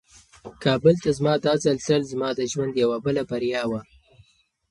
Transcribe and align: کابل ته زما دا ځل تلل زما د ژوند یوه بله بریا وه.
کابل 0.63 0.95
ته 1.03 1.09
زما 1.17 1.33
دا 1.45 1.53
ځل 1.63 1.77
تلل 1.85 2.01
زما 2.11 2.29
د 2.37 2.41
ژوند 2.51 2.73
یوه 2.83 2.97
بله 3.05 3.21
بریا 3.29 3.63
وه. 3.69 3.81